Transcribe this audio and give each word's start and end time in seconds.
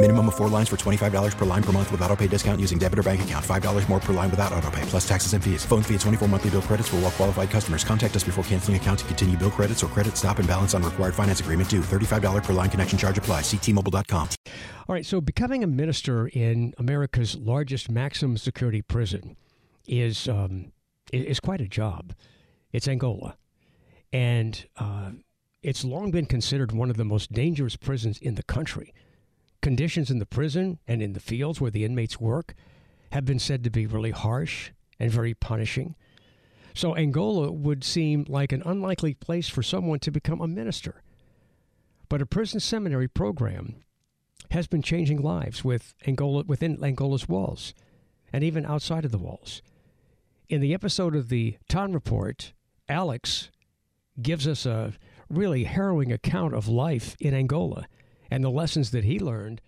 Minimum 0.00 0.28
of 0.28 0.36
four 0.36 0.48
lines 0.48 0.68
for 0.68 0.76
$25 0.76 1.36
per 1.36 1.44
line 1.44 1.62
per 1.62 1.72
month 1.72 1.90
with 1.90 2.00
auto 2.02 2.14
pay 2.14 2.28
discount 2.28 2.60
using 2.60 2.78
debit 2.78 3.00
or 3.00 3.02
bank 3.02 3.22
account. 3.22 3.44
$5 3.44 3.88
more 3.88 3.98
per 3.98 4.12
line 4.12 4.30
without 4.30 4.52
auto 4.52 4.70
pay, 4.70 4.82
plus 4.82 5.06
taxes 5.08 5.32
and 5.32 5.42
fees. 5.42 5.64
Phone 5.64 5.82
fee 5.82 5.94
at 5.96 6.00
24 6.02 6.28
monthly 6.28 6.50
bill 6.50 6.62
credits 6.62 6.88
for 6.88 6.98
all 6.98 7.10
qualified 7.10 7.50
customers. 7.50 7.82
Contact 7.82 8.14
us 8.14 8.22
before 8.22 8.44
canceling 8.44 8.76
account 8.76 9.00
to 9.00 9.04
continue 9.06 9.36
bill 9.36 9.50
credits 9.50 9.82
or 9.82 9.88
credit 9.88 10.16
stop 10.16 10.38
and 10.38 10.46
balance 10.46 10.72
on 10.72 10.84
required 10.84 11.16
finance 11.16 11.40
agreement 11.40 11.68
due. 11.68 11.80
$35 11.80 12.44
per 12.44 12.52
line 12.52 12.70
connection 12.70 12.96
charge 12.96 13.18
apply. 13.18 13.40
Ctmobile.com. 13.40 14.28
All 14.88 14.94
right, 14.94 15.04
so 15.04 15.20
becoming 15.20 15.64
a 15.64 15.66
minister 15.66 16.28
in 16.28 16.74
America's 16.78 17.34
largest 17.34 17.90
maximum 17.90 18.36
security 18.36 18.82
prison 18.82 19.36
is 19.88 20.28
um, 20.28 20.70
is 21.12 21.40
quite 21.40 21.60
a 21.60 21.66
job. 21.66 22.14
It's 22.72 22.86
Angola, 22.86 23.36
and 24.12 24.64
uh, 24.76 25.10
it's 25.64 25.82
long 25.82 26.12
been 26.12 26.26
considered 26.26 26.70
one 26.70 26.88
of 26.88 26.96
the 26.96 27.04
most 27.04 27.32
dangerous 27.32 27.74
prisons 27.74 28.18
in 28.18 28.36
the 28.36 28.44
country. 28.44 28.94
Conditions 29.60 30.10
in 30.10 30.18
the 30.18 30.26
prison 30.26 30.78
and 30.86 31.02
in 31.02 31.12
the 31.12 31.20
fields 31.20 31.60
where 31.60 31.70
the 31.70 31.84
inmates 31.84 32.20
work 32.20 32.54
have 33.12 33.24
been 33.24 33.38
said 33.38 33.64
to 33.64 33.70
be 33.70 33.86
really 33.86 34.10
harsh 34.10 34.70
and 34.98 35.10
very 35.10 35.34
punishing. 35.34 35.94
So 36.74 36.96
Angola 36.96 37.50
would 37.50 37.82
seem 37.82 38.24
like 38.28 38.52
an 38.52 38.62
unlikely 38.64 39.14
place 39.14 39.48
for 39.48 39.62
someone 39.62 39.98
to 40.00 40.10
become 40.10 40.40
a 40.40 40.46
minister. 40.46 41.02
But 42.08 42.22
a 42.22 42.26
prison 42.26 42.60
seminary 42.60 43.08
program 43.08 43.84
has 44.50 44.66
been 44.66 44.82
changing 44.82 45.20
lives 45.20 45.64
with 45.64 45.94
Angola 46.06 46.44
within 46.46 46.82
Angola's 46.82 47.28
walls 47.28 47.74
and 48.32 48.44
even 48.44 48.64
outside 48.64 49.04
of 49.04 49.12
the 49.12 49.18
walls. 49.18 49.62
In 50.48 50.60
the 50.60 50.72
episode 50.72 51.14
of 51.14 51.28
the 51.28 51.56
Thanh 51.68 51.92
Report, 51.92 52.52
Alex 52.88 53.50
gives 54.20 54.46
us 54.46 54.64
a 54.64 54.94
really 55.28 55.64
harrowing 55.64 56.12
account 56.12 56.54
of 56.54 56.68
life 56.68 57.16
in 57.20 57.34
Angola 57.34 57.86
and 58.30 58.44
the 58.44 58.50
lessons 58.50 58.90
that 58.90 59.04
he 59.04 59.18
learned 59.18 59.60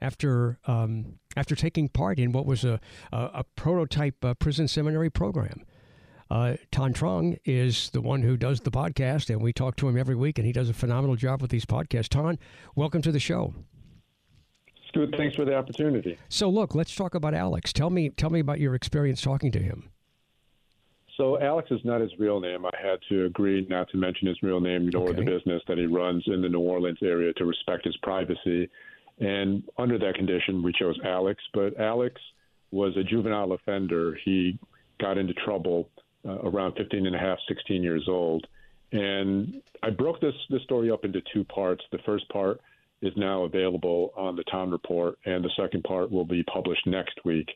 after 0.00 0.58
um, 0.66 1.18
after 1.36 1.54
taking 1.54 1.88
part 1.88 2.18
in 2.18 2.32
what 2.32 2.46
was 2.46 2.64
a 2.64 2.80
a, 3.12 3.30
a 3.34 3.44
prototype 3.56 4.24
uh, 4.24 4.34
prison 4.34 4.68
seminary 4.68 5.10
program. 5.10 5.64
Uh, 6.30 6.54
Thanh 6.70 6.94
Truong 6.94 7.38
is 7.44 7.90
the 7.90 8.00
one 8.00 8.22
who 8.22 8.36
does 8.36 8.60
the 8.60 8.70
podcast, 8.70 9.30
and 9.30 9.42
we 9.42 9.52
talk 9.52 9.74
to 9.76 9.88
him 9.88 9.98
every 9.98 10.14
week, 10.14 10.38
and 10.38 10.46
he 10.46 10.52
does 10.52 10.68
a 10.70 10.72
phenomenal 10.72 11.16
job 11.16 11.42
with 11.42 11.50
these 11.50 11.64
podcasts. 11.64 12.08
Thanh, 12.08 12.38
welcome 12.76 13.02
to 13.02 13.10
the 13.10 13.18
show. 13.18 13.52
Stuart, 14.88 15.10
thanks 15.16 15.34
for 15.34 15.44
the 15.44 15.56
opportunity. 15.56 16.16
So, 16.28 16.48
look, 16.48 16.74
let's 16.74 16.94
talk 16.94 17.16
about 17.16 17.34
Alex. 17.34 17.72
Tell 17.72 17.90
me, 17.90 18.10
tell 18.10 18.30
me 18.30 18.38
about 18.38 18.60
your 18.60 18.76
experience 18.76 19.20
talking 19.20 19.50
to 19.52 19.58
him. 19.58 19.90
So, 21.20 21.38
Alex 21.38 21.70
is 21.70 21.80
not 21.84 22.00
his 22.00 22.10
real 22.18 22.40
name. 22.40 22.64
I 22.64 22.70
had 22.82 22.98
to 23.10 23.26
agree 23.26 23.66
not 23.68 23.90
to 23.90 23.98
mention 23.98 24.26
his 24.26 24.42
real 24.42 24.58
name 24.58 24.88
nor 24.88 25.10
Okay. 25.10 25.18
the 25.22 25.22
business 25.30 25.62
that 25.68 25.76
he 25.76 25.84
runs 25.84 26.24
in 26.26 26.40
the 26.40 26.48
New 26.48 26.60
Orleans 26.60 26.96
area 27.02 27.34
to 27.34 27.44
respect 27.44 27.84
his 27.84 27.94
privacy. 27.98 28.70
And 29.18 29.62
under 29.76 29.98
that 29.98 30.14
condition, 30.14 30.62
we 30.62 30.72
chose 30.72 30.98
Alex. 31.04 31.42
But 31.52 31.78
Alex 31.78 32.18
was 32.70 32.96
a 32.96 33.04
juvenile 33.04 33.52
offender. 33.52 34.18
He 34.24 34.58
got 34.98 35.18
into 35.18 35.34
trouble 35.34 35.90
uh, 36.26 36.38
around 36.38 36.76
15 36.76 37.06
and 37.06 37.14
a 37.14 37.18
half, 37.18 37.38
16 37.48 37.82
years 37.82 38.06
old. 38.08 38.46
And 38.92 39.60
I 39.82 39.90
broke 39.90 40.22
this, 40.22 40.34
this 40.48 40.62
story 40.62 40.90
up 40.90 41.04
into 41.04 41.20
two 41.34 41.44
parts. 41.44 41.84
The 41.92 41.98
first 42.06 42.26
part 42.30 42.62
is 43.02 43.12
now 43.16 43.42
available 43.42 44.14
on 44.16 44.36
the 44.36 44.44
Thanh 44.44 44.72
Report, 44.72 45.18
and 45.26 45.44
the 45.44 45.50
second 45.54 45.84
part 45.84 46.10
will 46.10 46.24
be 46.24 46.42
published 46.44 46.86
next 46.86 47.22
week. 47.26 47.48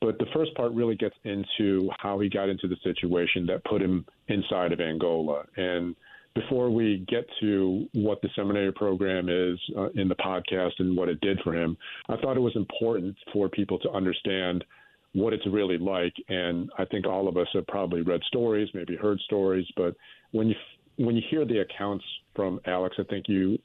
But 0.00 0.18
the 0.18 0.26
first 0.32 0.54
part 0.54 0.72
really 0.72 0.94
gets 0.94 1.16
into 1.24 1.90
how 1.98 2.20
he 2.20 2.28
got 2.28 2.48
into 2.48 2.68
the 2.68 2.76
situation 2.84 3.46
that 3.46 3.64
put 3.64 3.82
him 3.82 4.04
inside 4.28 4.72
of 4.72 4.80
Angola. 4.80 5.44
And 5.56 5.96
before 6.34 6.70
we 6.70 7.04
get 7.08 7.26
to 7.40 7.86
what 7.94 8.22
the 8.22 8.28
seminary 8.36 8.72
program 8.72 9.28
is 9.28 9.58
uh, 9.76 9.88
in 9.96 10.08
the 10.08 10.14
podcast 10.14 10.72
and 10.78 10.96
what 10.96 11.08
it 11.08 11.20
did 11.20 11.40
for 11.42 11.52
him, 11.52 11.76
I 12.08 12.16
thought 12.16 12.36
it 12.36 12.40
was 12.40 12.54
important 12.54 13.16
for 13.32 13.48
people 13.48 13.78
to 13.80 13.90
understand 13.90 14.64
what 15.14 15.32
it's 15.32 15.46
really 15.46 15.78
like. 15.78 16.14
And 16.28 16.70
I 16.78 16.84
think 16.84 17.06
all 17.06 17.26
of 17.28 17.36
us 17.36 17.48
have 17.54 17.66
probably 17.66 18.02
read 18.02 18.20
stories, 18.28 18.68
maybe 18.74 18.94
heard 18.96 19.18
stories, 19.20 19.66
but 19.76 19.94
when 20.30 20.48
you 20.48 20.54
when 20.96 21.14
you 21.14 21.22
hear 21.30 21.44
the 21.44 21.60
accounts 21.60 22.04
from 22.34 22.60
Alex, 22.66 22.96
I 22.98 23.04
think 23.04 23.26
you 23.28 23.56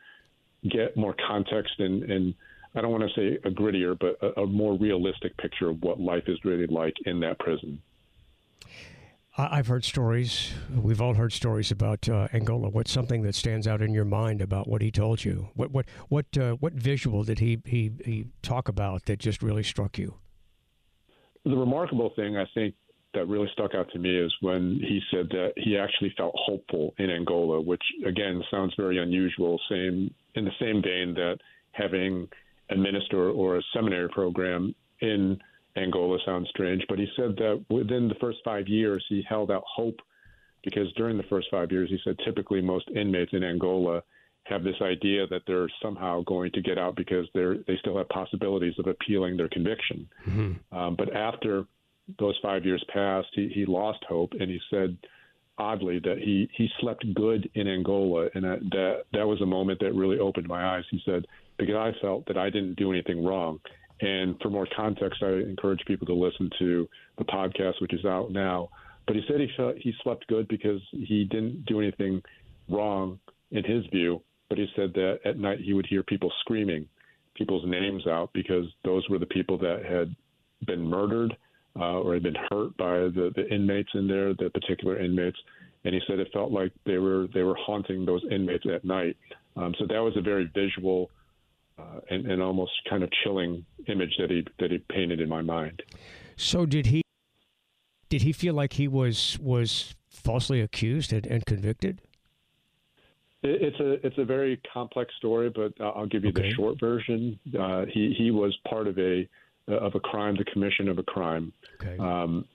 get 0.70 0.96
more 0.96 1.16
context 1.28 1.74
and, 1.80 2.04
and 2.04 2.34
I 2.76 2.82
don't 2.82 2.92
want 2.92 3.04
to 3.04 3.20
say 3.20 3.38
a 3.44 3.52
grittier, 3.52 3.98
but 4.00 4.18
a, 4.22 4.42
a 4.42 4.48
more 4.48 4.78
realistic 4.78 5.38
picture 5.38 5.70
of 5.70 5.82
what 5.82 6.00
life 6.00 6.24
is 6.28 6.38
really 6.44 6.68
like 6.68 6.96
in 7.06 7.20
that 7.22 7.40
prison. 7.40 7.82
I've 9.36 9.66
heard 9.66 9.84
stories. 9.84 10.54
We've 10.72 11.02
all 11.02 11.16
heard 11.16 11.34
stories 11.34 11.72
about 11.72 12.08
uh, 12.08 12.28
Angola. 12.34 12.70
What's 12.70 12.92
something 12.92 13.24
that 13.24 13.34
stands 13.34 13.68
out 13.68 13.82
in 13.82 13.92
your 13.92 14.06
mind 14.06 14.42
about 14.42 14.68
what 14.68 14.84
he 14.84 14.92
told 14.92 15.26
you? 15.26 15.50
What 15.56 15.72
what 15.72 15.86
what 16.08 16.38
uh, 16.38 16.52
what 16.54 16.74
visual 16.74 17.24
did 17.24 17.40
he, 17.40 17.60
he 17.66 17.92
he 18.06 18.28
talk 18.44 18.68
about 18.68 19.06
that 19.06 19.18
just 19.18 19.42
really 19.42 19.64
struck 19.64 19.98
you? 19.98 20.16
The 21.46 21.58
remarkable 21.58 22.12
thing 22.16 22.38
I 22.38 22.46
think 22.54 22.76
that 23.16 23.28
really 23.28 23.50
stuck 23.54 23.74
out 23.74 23.90
to 23.94 24.00
me 24.00 24.16
is 24.16 24.32
when 24.42 24.80
he 24.80 25.02
said 25.10 25.30
that 25.30 25.54
he 25.58 25.78
actually 25.78 26.14
felt 26.16 26.34
hopeful 26.36 26.94
in 27.00 27.10
Angola, 27.10 27.60
which 27.60 27.84
again 28.06 28.44
sounds 28.52 28.74
very 28.78 29.00
unusual. 29.00 29.60
Same 29.68 30.14
in 30.36 30.46
the 30.46 30.52
same 30.60 30.84
vein 30.84 31.16
that 31.16 31.38
having 31.72 32.28
a 32.74 32.78
minister 32.78 33.30
or 33.30 33.58
a 33.58 33.62
seminary 33.74 34.10
program 34.10 34.74
in 35.00 35.38
Angola 35.76 36.18
sounds 36.26 36.50
strange, 36.50 36.84
but 36.88 37.00
he 37.00 37.08
said 37.16 37.36
that 37.38 37.64
within 37.70 38.08
the 38.08 38.16
first 38.16 38.40
five 38.46 38.68
years 38.68 39.04
he 39.10 39.24
held 39.28 39.52
out 39.52 39.64
hope 39.66 40.00
because 40.64 40.92
during 40.94 41.18
the 41.18 41.24
first 41.24 41.48
five 41.52 41.72
years 41.72 41.90
he 41.90 42.00
said 42.04 42.16
typically 42.26 42.62
most 42.62 42.88
inmates 42.96 43.34
in 43.34 43.44
Angola 43.44 44.02
have 44.46 44.64
this 44.64 44.76
idea 44.82 45.26
that 45.28 45.42
they're 45.48 45.70
somehow 45.82 46.22
going 46.24 46.52
to 46.52 46.62
get 46.62 46.78
out 46.78 46.96
because 46.96 47.26
they're 47.34 47.58
they 47.68 47.78
still 47.80 47.98
have 47.98 48.10
possibilities 48.10 48.74
of 48.78 48.88
appealing 48.88 49.38
their 49.38 49.50
conviction. 49.50 50.08
Um, 50.72 50.96
but 50.96 51.16
after 51.16 51.66
those 52.20 52.38
five 52.42 52.66
years 52.66 52.84
passed, 52.94 53.30
he, 53.34 53.48
he 53.48 53.66
lost 53.66 54.04
hope, 54.08 54.34
and 54.40 54.50
he 54.50 54.60
said, 54.70 54.98
oddly, 55.58 56.00
that 56.00 56.18
he, 56.18 56.50
he 56.56 56.70
slept 56.80 57.06
good 57.14 57.50
in 57.54 57.68
Angola, 57.68 58.28
and 58.34 58.44
that, 58.44 58.60
that 58.72 59.04
that 59.14 59.28
was 59.28 59.42
a 59.42 59.46
moment 59.46 59.80
that 59.80 59.94
really 59.94 60.20
opened 60.20 60.48
my 60.48 60.76
eyes. 60.76 60.84
He 60.90 61.02
said, 61.06 61.26
because 61.58 61.76
I 61.76 61.92
felt 62.02 62.26
that 62.28 62.38
I 62.38 62.50
didn't 62.50 62.76
do 62.76 62.92
anything 62.92 63.24
wrong. 63.24 63.60
And 64.02 64.36
for 64.42 64.50
more 64.50 64.68
context, 64.76 65.22
I 65.24 65.30
encourage 65.30 65.80
people 65.86 66.08
to 66.08 66.14
listen 66.14 66.50
to 66.60 66.90
the 67.18 67.24
podcast, 67.24 67.82
which 67.82 67.94
is 67.94 68.06
out 68.06 68.32
now. 68.32 68.70
But 69.06 69.16
he 69.16 69.22
said 69.28 69.40
he 69.40 69.50
he 69.78 69.94
slept 70.04 70.28
good 70.28 70.48
because 70.48 70.82
he 70.92 71.26
didn't 71.26 71.66
do 71.66 71.80
anything 71.80 72.22
wrong 72.70 73.20
in 73.52 73.64
his 73.64 73.86
view. 73.88 74.22
But 74.50 74.58
he 74.58 74.68
said 74.76 74.94
that 74.94 75.20
at 75.26 75.38
night 75.38 75.60
he 75.60 75.74
would 75.74 75.86
hear 75.86 76.04
people 76.04 76.32
screaming 76.42 76.88
people's 77.36 77.66
names 77.66 78.06
out 78.08 78.30
because 78.34 78.66
those 78.86 79.08
were 79.10 79.20
the 79.20 79.26
people 79.26 79.58
that 79.58 79.84
had 79.86 80.16
been 80.66 80.82
murdered 80.82 81.36
uh, 81.80 82.00
or 82.00 82.14
had 82.14 82.24
been 82.24 82.38
hurt 82.50 82.76
by 82.78 82.94
the, 82.98 83.32
the 83.36 83.48
inmates 83.54 83.90
in 83.94 84.08
there, 84.08 84.34
the 84.34 84.50
particular 84.50 85.00
inmates. 85.00 85.38
And 85.86 85.94
he 85.94 86.02
said 86.08 86.20
it 86.20 86.30
felt 86.32 86.52
like 86.52 86.72
they 86.86 86.98
were 86.98 87.28
they 87.34 87.44
were 87.44 87.56
haunting 87.56 88.06
those 88.06 88.22
inmates 88.32 88.66
at 88.74 88.86
night. 88.86 89.18
Um, 89.58 89.74
so 89.78 89.86
that 89.88 90.00
was 90.00 90.16
a 90.16 90.22
very 90.22 90.50
visual 90.54 91.10
uh, 91.78 92.00
and, 92.10 92.26
and 92.32 92.42
almost 92.42 92.72
kind 92.90 93.04
of 93.04 93.10
chilling 93.24 93.66
image 93.88 94.16
that 94.20 94.30
he 94.30 94.46
that 94.60 94.72
he 94.72 94.78
painted 94.90 95.20
in 95.20 95.28
my 95.28 95.42
mind. 95.42 95.82
So 96.38 96.66
did 96.66 96.86
he 96.88 97.02
did 98.10 98.22
he 98.22 98.32
feel 98.32 98.54
like 98.54 98.74
he 98.74 98.88
was 98.88 99.38
was 99.42 99.94
falsely 100.10 100.62
accused 100.62 101.12
and, 101.12 101.26
and 101.28 101.46
convicted? 101.46 102.02
It- 103.42 103.62
It's 103.62 103.80
a 103.82 104.08
it's 104.08 104.18
a 104.18 104.24
very 104.26 104.62
complex 104.74 105.14
story, 105.18 105.50
but 105.50 105.74
uh, 105.82 105.90
I'll 105.90 106.06
give 106.08 106.24
you 106.24 106.30
Okay. 106.30 106.44
the 106.50 106.54
short 106.54 106.80
version. 106.80 107.38
Uh, 107.60 107.86
he 107.92 108.14
he 108.18 108.32
was 108.32 108.56
part 108.70 108.88
of 108.88 108.98
a 108.98 109.28
of 109.68 109.96
a 109.96 110.00
crime, 110.00 110.36
the 110.38 110.46
commission 110.46 110.90
of 110.90 110.98
a 110.98 111.04
crime. 111.04 111.54
Okay. 111.82 111.98
Um, 111.98 112.46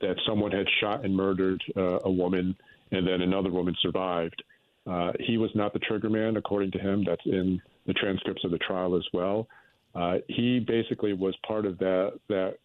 that 0.00 0.16
someone 0.26 0.50
had 0.50 0.66
shot 0.80 1.04
and 1.04 1.14
murdered 1.14 1.62
uh, 1.76 2.00
a 2.04 2.10
woman, 2.10 2.56
and 2.90 3.06
then 3.06 3.22
another 3.22 3.50
woman 3.50 3.74
survived. 3.80 4.42
Uh, 4.84 5.12
he 5.20 5.38
was 5.38 5.50
not 5.54 5.72
the 5.72 5.78
trigger 5.78 6.10
man, 6.10 6.36
according 6.36 6.72
to 6.72 6.78
him. 6.78 7.04
That's 7.06 7.24
in 7.24 7.62
the 7.86 7.92
transcripts 7.94 8.44
of 8.44 8.50
the 8.50 8.58
trial 8.58 8.96
as 8.96 9.06
well. 9.12 9.46
Uh, 9.94 10.16
he 10.28 10.58
basically 10.58 11.12
was 11.12 11.36
part 11.46 11.66
of 11.66 11.78
that 11.78 12.18
that 12.28 12.56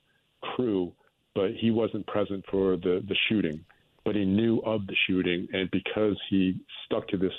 crew, 0.41 0.91
but 1.35 1.51
he 1.59 1.71
wasn't 1.71 2.05
present 2.07 2.43
for 2.49 2.75
the 2.77 3.03
the 3.07 3.15
shooting. 3.29 3.63
But 4.03 4.15
he 4.15 4.25
knew 4.25 4.59
of 4.59 4.87
the 4.87 4.95
shooting, 5.05 5.47
and 5.53 5.69
because 5.71 6.17
he 6.29 6.59
stuck 6.85 7.07
to 7.09 7.17
this 7.17 7.33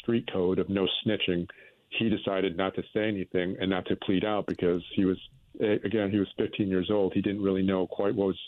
street 0.00 0.28
code 0.32 0.58
of 0.58 0.68
no 0.68 0.86
snitching, 1.04 1.48
he 1.90 2.08
decided 2.08 2.56
not 2.56 2.74
to 2.76 2.82
say 2.94 3.06
anything 3.08 3.56
and 3.60 3.68
not 3.68 3.86
to 3.86 3.96
plead 3.96 4.24
out 4.24 4.46
because 4.46 4.82
he 4.94 5.04
was 5.04 5.18
again 5.62 6.10
he 6.10 6.18
was 6.18 6.28
15 6.36 6.68
years 6.68 6.90
old. 6.90 7.12
He 7.12 7.22
didn't 7.22 7.42
really 7.42 7.62
know 7.62 7.86
quite 7.86 8.14
what 8.14 8.28
was 8.28 8.38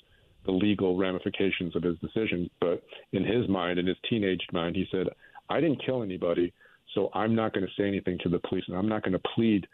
the 0.44 0.52
legal 0.52 0.96
ramifications 0.96 1.74
of 1.74 1.82
his 1.82 1.98
decision. 1.98 2.50
But 2.60 2.82
in 3.12 3.24
his 3.24 3.48
mind, 3.48 3.78
in 3.78 3.86
his 3.86 3.96
teenage 4.08 4.42
mind, 4.52 4.76
he 4.76 4.86
said, 4.90 5.06
I 5.48 5.60
didn't 5.60 5.84
kill 5.84 6.02
anybody, 6.02 6.52
so 6.94 7.10
I'm 7.14 7.34
not 7.34 7.52
going 7.52 7.66
to 7.66 7.72
say 7.76 7.86
anything 7.86 8.18
to 8.22 8.28
the 8.28 8.38
police, 8.40 8.64
and 8.68 8.76
I'm 8.76 8.88
not 8.88 9.02
going 9.02 9.12
to 9.12 9.22
plead 9.34 9.66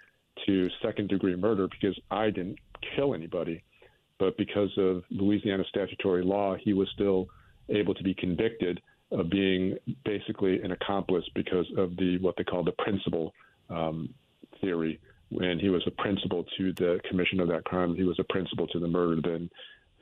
to 0.46 0.68
second 0.82 1.08
degree 1.08 1.36
murder 1.36 1.68
because 1.68 1.98
I 2.10 2.26
didn't 2.26 2.58
kill 2.96 3.14
anybody. 3.14 3.62
But 4.18 4.36
because 4.36 4.70
of 4.76 5.02
Louisiana 5.10 5.64
statutory 5.68 6.24
law, 6.24 6.56
he 6.62 6.72
was 6.72 6.88
still 6.94 7.28
able 7.68 7.94
to 7.94 8.02
be 8.02 8.14
convicted 8.14 8.80
of 9.12 9.28
being 9.28 9.76
basically 10.04 10.60
an 10.62 10.72
accomplice 10.72 11.24
because 11.34 11.66
of 11.76 11.96
the 11.96 12.18
what 12.20 12.36
they 12.36 12.44
call 12.44 12.62
the 12.62 12.72
principal 12.72 13.32
um, 13.68 14.12
theory. 14.60 15.00
When 15.30 15.58
he 15.58 15.68
was 15.68 15.82
a 15.86 15.90
principal 15.92 16.44
to 16.58 16.72
the 16.72 17.00
commission 17.08 17.40
of 17.40 17.48
that 17.48 17.64
crime, 17.64 17.94
he 17.94 18.02
was 18.02 18.18
a 18.18 18.32
principal 18.32 18.66
to 18.68 18.78
the 18.78 18.88
murder. 18.88 19.20
Then 19.22 19.50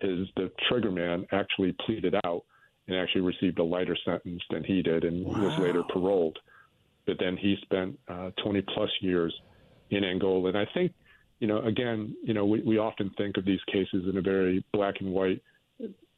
his 0.01 0.29
the 0.37 0.51
trigger 0.69 0.91
man 0.91 1.27
actually 1.33 1.75
pleaded 1.85 2.15
out 2.25 2.45
and 2.87 2.97
actually 2.97 3.21
received 3.21 3.59
a 3.59 3.65
lighter 3.65 3.97
sentence 4.05 4.43
than 4.51 4.65
he 4.65 4.83
did 4.83 5.05
and 5.05 5.27
wow. 5.27 5.45
was 5.45 5.59
later 5.59 5.83
paroled. 5.93 6.39
But 7.07 7.19
then 7.19 7.37
he 7.37 7.57
spent 7.63 7.99
uh, 8.09 8.31
20 8.43 8.63
plus 8.75 8.91
years 9.01 9.35
in 9.91 10.05
Angola. 10.05 10.49
And 10.49 10.59
I 10.59 10.67
think, 10.75 10.93
you 11.41 11.47
know, 11.47 11.59
again, 11.63 12.15
you 12.23 12.35
know, 12.35 12.47
we, 12.47 12.63
we 12.63 12.79
often 12.79 13.11
think 13.17 13.37
of 13.37 13.45
these 13.45 13.61
cases 13.71 14.05
in 14.09 14.17
a 14.17 14.23
very 14.23 14.65
black 14.73 14.97
and 15.01 15.13
white 15.13 15.43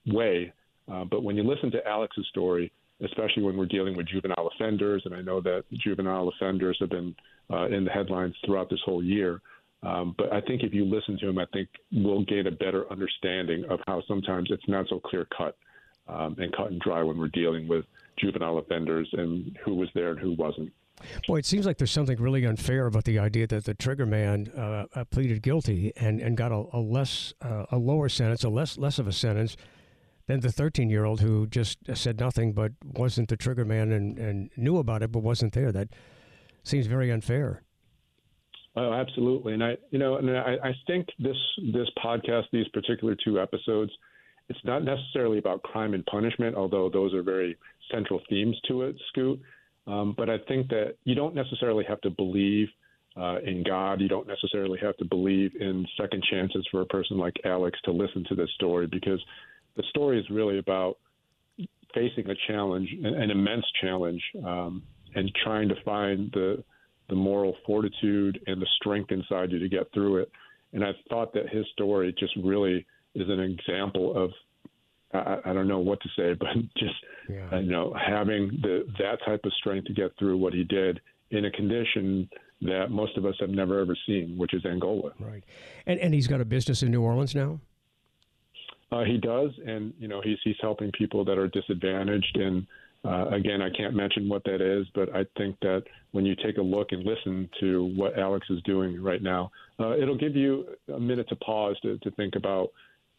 way. 0.07 0.53
Uh, 0.91 1.05
but 1.05 1.23
when 1.23 1.37
you 1.37 1.43
listen 1.43 1.71
to 1.73 1.87
Alex's 1.87 2.27
story, 2.29 2.73
especially 3.05 3.43
when 3.43 3.57
we're 3.57 3.67
dealing 3.67 3.97
with 3.97 4.09
juvenile 4.09 4.51
offenders, 4.55 5.03
and 5.05 5.15
I 5.15 5.23
know 5.23 5.41
that 5.41 5.65
juvenile 5.73 6.29
offenders 6.29 6.77
have 6.81 6.91
been 6.91 7.15
uh, 7.51 7.67
in 7.67 7.85
the 7.85 7.91
headlines 7.91 8.35
throughout 8.45 8.71
this 8.71 8.81
whole 8.85 9.03
year. 9.03 9.41
Um, 9.83 10.15
but 10.19 10.33
I 10.33 10.41
think 10.43 10.63
if 10.63 10.75
you 10.75 10.85
listen 10.85 11.19
to 11.21 11.29
him, 11.29 11.39
I 11.39 11.47
think 11.53 11.69
we'll 11.91 12.25
gain 12.25 12.47
a 12.47 12.51
better 12.51 12.91
understanding 12.91 13.65
of 13.71 13.81
how 13.87 14.03
sometimes 14.07 14.49
it's 14.51 14.69
not 14.69 14.87
so 14.91 15.01
clear 15.01 15.27
cut 15.37 15.57
um, 16.07 16.37
and 16.39 16.55
cut 16.55 16.71
and 16.71 16.81
dry 16.81 17.03
when 17.03 17.19
we're 17.19 17.29
dealing 17.29 17.67
with 17.67 17.85
juvenile 18.19 18.59
offenders 18.59 19.09
and 19.13 19.59
who 19.65 19.75
was 19.75 19.89
there 19.95 20.11
and 20.11 20.21
who 20.21 20.33
wasn't. 20.35 20.71
Boy, 21.27 21.39
it 21.39 21.47
seems 21.47 21.65
like 21.65 21.79
there's 21.79 21.91
something 21.91 22.21
really 22.21 22.45
unfair 22.45 22.85
about 22.85 23.05
the 23.05 23.19
idea 23.19 23.47
that 23.47 23.65
the 23.65 23.73
trigger 23.73 24.05
man 24.05 24.53
uh, 24.55 24.85
uh 24.95 25.05
pleaded 25.05 25.41
guilty 25.41 25.95
and, 25.97 26.21
and 26.21 26.37
got 26.37 26.53
a, 26.53 26.63
a 26.75 26.79
less 26.79 27.33
uh, 27.41 27.65
a 27.71 27.79
lower 27.79 28.11
sentence, 28.11 28.45
a 28.45 28.51
less 28.51 28.77
less 28.77 28.99
of 28.99 29.07
a 29.07 29.13
sentence 29.13 29.57
than 30.31 30.39
the 30.39 30.53
13 30.53 30.89
year 30.89 31.05
old 31.05 31.21
who 31.21 31.45
just 31.49 31.79
said 31.95 32.21
nothing 32.21 32.53
but 32.53 32.71
wasn't 32.85 33.29
the 33.29 33.37
trigger 33.37 33.65
man 33.65 33.91
and, 33.91 34.17
and 34.17 34.51
knew 34.57 34.79
about 34.79 35.03
it 35.03 35.11
but 35.11 35.25
wasn't 35.25 35.53
there. 35.53 35.73
That 35.73 35.89
seems 36.63 36.87
very 36.87 37.11
unfair. 37.11 37.63
Oh, 38.77 38.93
absolutely, 38.93 39.55
and 39.55 39.65
I, 39.65 39.77
you 39.91 39.99
know, 39.99 40.17
and 40.17 40.31
I, 40.31 40.57
I 40.63 40.73
think 40.87 41.09
this 41.19 41.37
this 41.73 41.89
podcast, 42.03 42.45
these 42.53 42.69
particular 42.69 43.17
two 43.25 43.41
episodes, 43.41 43.91
it's 44.49 44.61
not 44.65 44.85
necessarily 44.85 45.39
about 45.39 45.65
crime 45.65 45.93
and 45.93 46.07
punishment, 46.07 46.55
although 46.55 46.89
those 46.89 47.13
are 47.13 47.25
very 47.25 47.59
central 47.93 48.21
themes 48.31 48.57
to 48.69 48.83
it, 48.83 48.95
Scoot. 49.09 49.41
Um, 49.89 50.15
but 50.17 50.31
I 50.31 50.39
think 50.47 50.69
that 50.69 50.95
you 51.03 51.17
don't 51.17 51.35
necessarily 51.35 51.85
have 51.89 52.01
to 52.03 52.11
believe 52.11 52.69
uh, 53.17 53.41
in 53.41 53.65
God. 53.65 54.01
You 54.01 54.09
don't 54.09 54.29
necessarily 54.29 54.79
have 54.81 54.97
to 54.99 55.05
believe 55.05 55.51
in 55.59 55.85
second 56.01 56.23
chances 56.31 56.65
for 56.71 56.83
a 56.83 56.87
person 56.87 57.19
like 57.19 57.35
Alex 57.45 57.77
to 57.87 57.91
listen 57.91 58.25
to 58.29 58.37
this 58.37 58.51
story 58.55 58.87
because 58.87 59.21
the 59.77 59.83
story 59.91 60.19
is 60.19 60.27
really 60.31 60.59
about 60.59 60.99
facing 61.95 62.29
a 62.31 62.35
challenge, 62.47 62.89
an, 63.03 63.31
immense 63.31 63.65
challenge, 63.81 64.23
um, 64.45 64.83
and 65.15 65.31
trying 65.43 65.69
to 65.69 65.75
find 65.85 66.31
the 66.33 66.63
the 67.09 67.17
moral 67.17 67.57
fortitude 67.67 68.41
and 68.47 68.63
the 68.63 68.69
strength 68.77 69.11
inside 69.11 69.51
you 69.51 69.59
to 69.59 69.69
get 69.69 69.93
through 69.93 70.19
it. 70.19 70.31
And 70.73 70.85
I 70.85 70.93
thought 71.09 71.33
that 71.33 71.49
his 71.49 71.67
story 71.73 72.15
just 72.17 72.33
really 72.45 72.87
is 73.17 73.29
an 73.29 73.41
example 73.41 74.17
of 74.17 74.31
I, 75.13 75.51
I 75.51 75.53
don't 75.53 75.67
know 75.67 75.81
what 75.81 76.01
to 76.03 76.09
say, 76.17 76.35
but 76.39 76.49
just 76.77 76.95
yeah. 77.29 77.59
you 77.59 77.71
know 77.71 77.95
having 77.95 78.59
the 78.63 78.87
that 78.99 79.19
type 79.25 79.41
of 79.45 79.53
strength 79.55 79.87
to 79.87 79.93
get 79.93 80.13
through 80.19 80.37
what 80.37 80.53
he 80.53 80.65
did 80.65 81.01
in 81.31 81.45
a 81.45 81.51
condition 81.51 82.29
that 82.63 82.91
most 82.91 83.17
of 83.17 83.25
us 83.25 83.35
have 83.41 83.51
never 83.51 83.81
ever 83.81 83.97
seen, 84.07 84.37
which 84.37 84.55
is 84.55 84.65
Angola. 84.65 85.13
Right, 85.19 85.45
and 85.87 85.99
and 85.99 86.15
he's 86.15 86.27
got 86.27 86.41
a 86.41 86.45
business 86.45 86.83
in 86.83 86.91
New 86.91 87.03
Orleans 87.03 87.35
now. 87.35 87.61
Uh, 88.93 89.05
he 89.05 89.19
does, 89.19 89.51
and 89.67 89.93
you 89.99 90.09
know 90.09 90.21
he's 90.23 90.39
he's 90.43 90.57
helping 90.61 90.91
people 90.93 91.25
that 91.25 91.39
are 91.39 91.49
disadvantaged 91.49 92.37
and 92.37 92.67
uh, 93.05 93.29
again, 93.29 93.63
I 93.63 93.71
can't 93.71 93.95
mention 93.95 94.29
what 94.29 94.45
that 94.45 94.61
is, 94.61 94.87
but 94.95 95.15
I 95.15 95.25
think 95.39 95.57
that 95.63 95.85
when 96.13 96.27
you 96.27 96.37
take 96.37 96.59
a 96.59 96.63
look 96.63 96.89
and 96.93 97.03
listen 97.05 97.49
to 97.61 97.87
what 97.97 98.19
Alex 98.19 98.47
is 98.51 98.61
doing 98.65 99.03
right 99.03 99.23
now, 99.23 99.51
uh, 99.79 99.97
it'll 99.97 100.19
give 100.19 100.37
you 100.37 100.67
a 100.95 101.01
minute 101.01 101.29
to 101.31 101.37
pause 101.37 101.77
to, 101.81 101.97
to 101.99 102.11
think 102.13 102.37
about, 102.37 102.69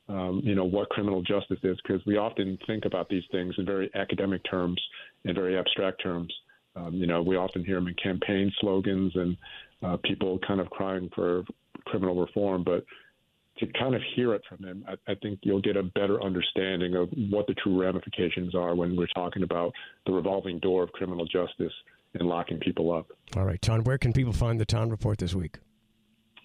um, 0.08 0.42
you 0.44 0.54
know, 0.54 0.66
what 0.66 0.90
criminal 0.90 1.24
justice 1.24 1.58
is, 1.64 1.78
because 1.82 2.06
we 2.06 2.18
often 2.18 2.60
think 2.68 2.86
about 2.86 3.10
these 3.10 3.24
things 3.32 3.56
in 3.58 3.66
very 3.66 3.90
academic 3.96 4.42
terms 4.50 4.80
and 5.26 5.34
very 5.34 5.58
abstract 5.58 6.02
terms. 6.04 6.32
Um, 6.76 6.94
you 6.94 7.08
know, 7.08 7.24
we 7.24 7.36
often 7.36 7.66
hear 7.66 7.76
them 7.76 7.88
in 7.88 7.96
campaign 7.96 8.52
slogans 8.62 9.14
and 9.16 9.36
uh, 9.82 9.98
people 10.04 10.38
kind 10.48 10.62
of 10.62 10.70
crying 10.70 11.10
for 11.16 11.44
criminal 11.86 12.20
reform, 12.20 12.64
but 12.64 12.86
to 13.62 13.68
kind 13.80 13.96
of 13.96 14.02
hear 14.16 14.34
it 14.34 14.42
from 14.50 14.64
him, 14.64 14.84
I, 14.88 14.94
I, 15.12 15.16
think 15.16 15.40
you'll 15.44 15.62
get 15.62 15.78
a 15.78 15.84
better 15.84 16.22
understanding 16.22 16.96
of 16.96 17.10
what 17.30 17.48
the 17.48 17.54
true 17.56 17.82
ramifications 17.82 18.54
are 18.56 18.76
when 18.76 18.96
we're 18.96 19.08
talking 19.16 19.44
about 19.44 19.72
the 20.06 20.12
revolving 20.12 20.60
door 20.60 20.84
of 20.84 20.92
criminal 20.92 21.26
justice 21.26 21.74
and 22.16 22.28
locking 22.28 22.60
people 22.60 22.92
up. 22.92 23.08
All 23.38 23.46
right, 23.46 23.62
Thanh, 23.62 23.86
where 23.86 23.98
can 23.98 24.14
people 24.14 24.34
find 24.34 24.60
the 24.60 24.66
Thanh 24.66 24.92
Report 24.92 25.18
this 25.18 25.34
week? 25.34 25.60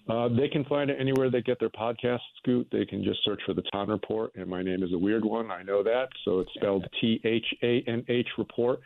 Uh, 0.09 0.29
they 0.29 0.47
can 0.47 0.63
find 0.65 0.89
it 0.89 0.97
anywhere 0.99 1.29
they 1.29 1.41
get 1.41 1.59
their 1.59 1.69
podcast, 1.69 2.19
Scoot. 2.37 2.67
They 2.71 2.85
can 2.85 3.03
just 3.03 3.19
search 3.25 3.41
for 3.45 3.53
the 3.53 3.63
Thanh 3.73 3.89
Report, 3.89 4.31
and 4.35 4.47
my 4.47 4.63
name 4.63 4.81
is 4.81 4.93
a 4.93 4.97
weird 4.97 5.25
one. 5.25 5.51
I 5.51 5.63
know 5.63 5.83
that. 5.83 6.07
So 6.23 6.39
it's 6.39 6.51
spelled 6.55 6.87
T 7.01 7.19
H 7.25 7.45
A 7.61 7.83
N 7.87 8.05
H 8.07 8.27
Report. 8.37 8.79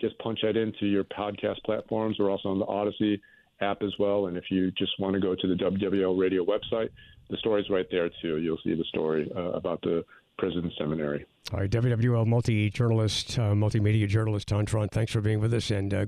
Just 0.00 0.18
punch 0.18 0.40
that 0.42 0.56
into 0.56 0.86
your 0.86 1.04
podcast 1.04 1.62
platforms. 1.64 2.16
We're 2.18 2.30
also 2.30 2.50
on 2.50 2.58
the 2.58 2.66
Odyssey 2.66 3.22
app 3.60 3.82
as 3.82 3.92
well. 3.98 4.26
And 4.26 4.36
if 4.36 4.44
you 4.50 4.70
just 4.72 4.92
want 4.98 5.14
to 5.14 5.20
go 5.20 5.34
to 5.34 5.46
the 5.46 5.54
WWL 5.54 6.18
radio 6.18 6.44
website, 6.44 6.90
the 7.28 7.36
story's 7.38 7.68
right 7.70 7.86
there 7.90 8.10
too. 8.22 8.38
You'll 8.38 8.58
see 8.64 8.74
the 8.74 8.84
story 8.84 9.30
uh, 9.36 9.50
about 9.50 9.80
the 9.82 10.04
prison 10.38 10.70
seminary. 10.78 11.26
All 11.52 11.60
right, 11.60 11.70
WWL 11.70 12.26
multi 12.26 12.70
journalist, 12.70 13.38
uh, 13.38 13.52
multimedia 13.52 14.08
journalist 14.08 14.48
Thanh 14.48 14.66
Truong, 14.66 14.90
thanks 14.90 15.12
for 15.12 15.20
being 15.20 15.40
with 15.40 15.52
us, 15.52 15.70
and 15.70 15.92
uh, 15.92 16.06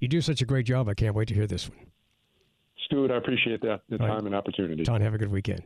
you 0.00 0.08
do 0.08 0.20
such 0.20 0.42
a 0.42 0.44
great 0.44 0.66
job. 0.66 0.88
I 0.88 0.94
can't 0.94 1.14
wait 1.14 1.28
to 1.28 1.34
hear 1.34 1.46
this 1.46 1.68
one. 1.68 1.78
Stuart, 2.86 3.10
I 3.10 3.16
appreciate 3.16 3.62
that 3.62 3.80
the 3.88 3.96
time 3.96 4.10
right. 4.10 4.24
and 4.24 4.34
opportunity. 4.34 4.84
Thanh, 4.84 5.00
have 5.00 5.14
a 5.14 5.18
good 5.18 5.30
weekend. 5.30 5.62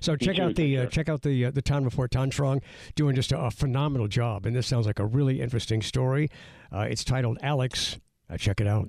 So 0.00 0.16
check 0.16 0.38
out 0.38 0.54
the 0.54 0.78
uh, 0.78 0.86
check 0.86 1.08
out 1.08 1.22
the 1.22 1.46
uh, 1.46 1.50
the 1.50 1.62
Thanh 1.62 1.84
Report. 1.84 2.10
Thanh 2.10 2.30
Truong 2.30 2.62
doing 2.94 3.14
just 3.14 3.32
a, 3.32 3.38
a, 3.38 3.50
phenomenal 3.50 4.08
job, 4.08 4.46
and 4.46 4.56
this 4.56 4.66
sounds 4.66 4.86
like 4.86 4.98
a 4.98 5.06
really 5.06 5.40
interesting 5.40 5.82
story. 5.82 6.30
Uh, 6.72 6.86
it's 6.88 7.04
titled 7.04 7.38
Alex. 7.42 7.98
Uh, 8.30 8.36
check 8.36 8.60
it 8.60 8.66
out. 8.66 8.88